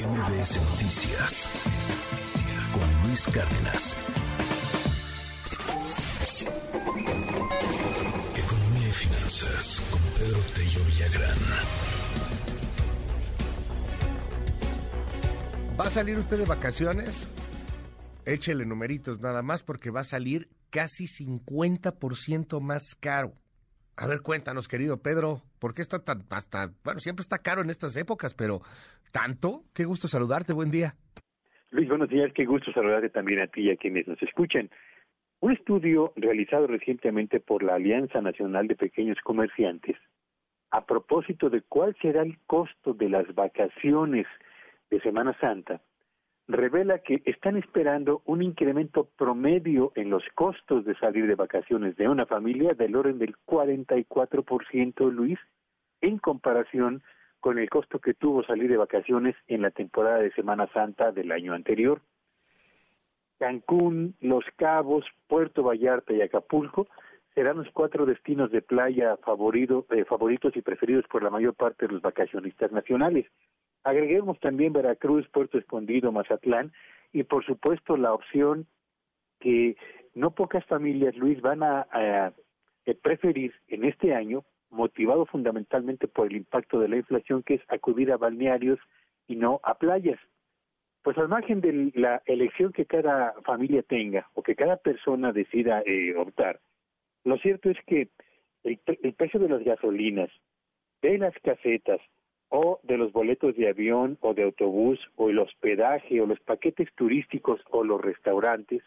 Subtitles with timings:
[0.00, 1.50] MBS Noticias
[2.72, 3.96] con Luis Cárdenas.
[8.34, 11.38] Economía y finanzas con Pedro Tello Villagrán.
[15.78, 17.28] ¿Va a salir usted de vacaciones?
[18.24, 23.34] Échele numeritos nada más porque va a salir casi 50% más caro.
[23.96, 27.70] A ver, cuéntanos, querido Pedro, ¿por qué está tan, hasta, bueno, siempre está caro en
[27.70, 28.60] estas épocas, pero
[29.12, 29.64] tanto?
[29.74, 30.94] Qué gusto saludarte, buen día.
[31.70, 34.70] Luis, buenos días, qué gusto saludarte también a ti y a quienes nos escuchan.
[35.40, 39.96] Un estudio realizado recientemente por la Alianza Nacional de Pequeños Comerciantes
[40.70, 44.26] a propósito de cuál será el costo de las vacaciones
[44.90, 45.80] de Semana Santa
[46.52, 52.08] revela que están esperando un incremento promedio en los costos de salir de vacaciones de
[52.08, 55.38] una familia del orden del 44%, Luis,
[56.00, 57.02] en comparación
[57.40, 61.32] con el costo que tuvo salir de vacaciones en la temporada de Semana Santa del
[61.32, 62.00] año anterior.
[63.38, 66.86] Cancún, Los Cabos, Puerto Vallarta y Acapulco
[67.34, 71.94] serán los cuatro destinos de playa eh, favoritos y preferidos por la mayor parte de
[71.94, 73.26] los vacacionistas nacionales.
[73.82, 76.72] Agreguemos también Veracruz, Puerto Escondido, Mazatlán
[77.12, 78.66] y por supuesto la opción
[79.40, 79.76] que
[80.14, 82.32] no pocas familias, Luis, van a,
[83.02, 88.10] preferir en este año, motivado fundamentalmente por el impacto de la inflación, que es acudir
[88.12, 88.78] a balnearios
[89.26, 90.18] y no a playas.
[91.02, 95.82] Pues al margen de la elección que cada familia tenga o que cada persona decida
[95.86, 96.60] eh, optar,
[97.24, 98.08] lo cierto es que
[98.64, 100.30] el precio de las gasolinas,
[101.00, 102.00] de las casetas,
[102.50, 106.92] o de los boletos de avión o de autobús o el hospedaje o los paquetes
[106.94, 108.82] turísticos o los restaurantes,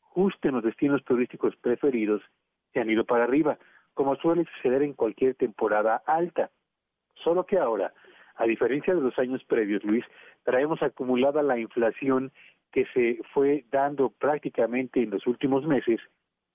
[0.00, 2.22] justo en los destinos turísticos preferidos,
[2.72, 3.58] se han ido para arriba,
[3.92, 6.50] como suele suceder en cualquier temporada alta.
[7.22, 7.92] Solo que ahora,
[8.36, 10.04] a diferencia de los años previos, Luis,
[10.42, 12.32] traemos acumulada la inflación
[12.72, 16.00] que se fue dando prácticamente en los últimos meses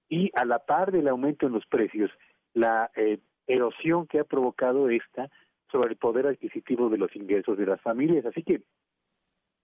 [0.09, 2.09] y a la par del aumento en los precios,
[2.53, 5.29] la eh, erosión que ha provocado esta
[5.72, 8.25] sobre el poder adquisitivo de los ingresos de las familias.
[8.25, 8.61] Así que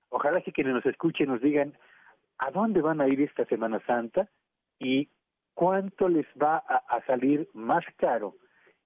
[0.09, 1.73] ojalá que quienes nos escuchen nos digan
[2.37, 4.29] a dónde van a ir esta Semana Santa
[4.79, 5.09] y
[5.53, 8.35] cuánto les va a, salir más caro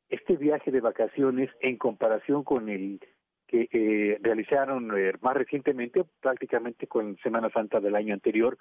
[0.10, 3.00] este viaje de vacaciones en comparación con el
[3.48, 8.58] que eh, realizaron eh, más recientemente, prácticamente con Semana Santa del año anterior,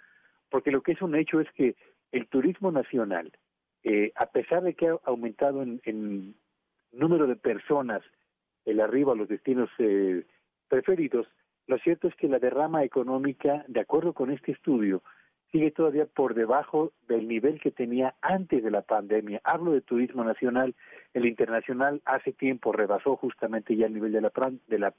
[0.49, 1.75] porque lo que es un hecho es que
[2.13, 3.33] el turismo nacional,
[3.83, 6.37] eh, a pesar de que ha aumentado en, en
[6.93, 8.03] número de personas
[8.67, 10.25] el arribo a los destinos eh,
[10.69, 11.27] preferidos,
[11.67, 15.03] lo cierto es que la derrama económica, de acuerdo con este estudio,
[15.51, 19.41] sigue todavía por debajo del nivel que tenía antes de la pandemia.
[19.43, 20.75] Hablo de turismo nacional,
[21.15, 24.33] el internacional hace tiempo rebasó justamente ya el nivel de la,
[24.67, 24.95] de la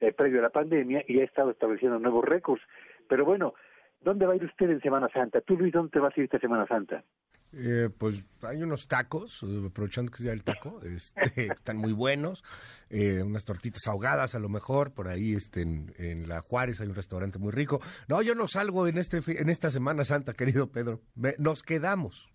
[0.00, 2.62] eh, previo a la pandemia y ha estado estableciendo nuevos récords.
[3.08, 3.54] Pero bueno,
[4.00, 5.40] ¿dónde va a ir usted en Semana Santa?
[5.42, 7.04] Tú, Luis, ¿dónde vas a ir esta Semana Santa?
[7.52, 12.44] Eh, pues hay unos tacos, eh, aprovechando que sea el taco, este, están muy buenos,
[12.90, 16.94] eh, unas tortitas ahogadas a lo mejor, por ahí este, en, La Juárez hay un
[16.94, 17.80] restaurante muy rico.
[18.08, 21.00] No, yo no salgo en, este, en esta Semana Santa, querido Pedro,
[21.38, 22.28] nos quedamos.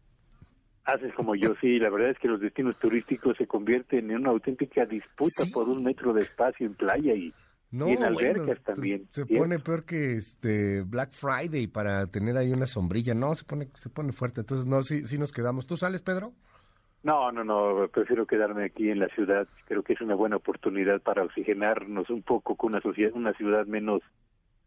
[0.83, 4.29] Haces como yo, sí, la verdad es que los destinos turísticos se convierten en una
[4.29, 7.33] auténtica disputa por un metro de espacio en playa y
[7.75, 9.07] no, y en albercas también.
[9.11, 13.13] Se, pone peor que este Black Friday para tener ahí una sombrilla.
[13.13, 14.41] No, se pone se pone fuerte.
[14.41, 15.67] Entonces, no, sí, sí nos quedamos.
[15.67, 16.31] ¿Tú sales, Pedro?
[17.03, 17.87] No, no, no.
[17.89, 19.47] Prefiero quedarme aquí en la ciudad.
[19.65, 23.65] Creo que es una buena oportunidad para oxigenarnos un poco con una, sociedad, una ciudad
[23.65, 24.01] menos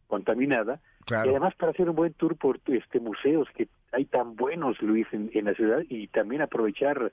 [0.07, 0.81] contaminada.
[1.11, 5.07] Y además para hacer un buen tour por este museos que hay tan buenos, Luis,
[5.13, 7.13] en, en la ciudad y también aprovechar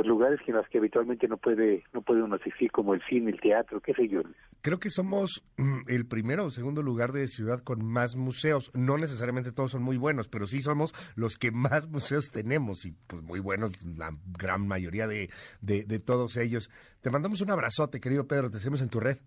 [0.00, 3.32] pues, lugares en los que habitualmente no puede no puede uno asistir como el cine,
[3.32, 4.22] el teatro, qué sé yo.
[4.62, 8.70] Creo que somos mm, el primero o segundo lugar de ciudad con más museos.
[8.74, 12.94] No necesariamente todos son muy buenos, pero sí somos los que más museos tenemos y
[13.06, 14.08] pues muy buenos la
[14.38, 15.28] gran mayoría de,
[15.60, 16.70] de, todos ellos.
[17.02, 19.18] Te mandamos un abrazote, querido Pedro, te seguimos en tu red.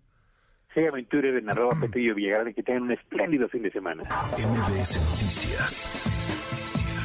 [0.74, 4.02] Sí, aventure en arroba Petrillo Villagrán y que tengan un espléndido fin de semana.
[4.02, 5.88] MBS Noticias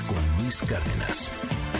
[0.09, 1.78] con Luis Cárdenas.